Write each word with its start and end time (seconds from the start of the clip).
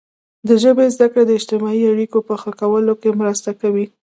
د 0.47 0.49
ژبې 0.63 0.85
زده 0.95 1.07
کړه 1.11 1.23
د 1.25 1.31
اجتماعي 1.39 1.83
اړیکو 1.93 2.17
په 2.27 2.33
ښه 2.41 2.51
کولو 2.61 2.93
کې 3.01 3.17
مرسته 3.21 3.49
کوي. 3.61 3.85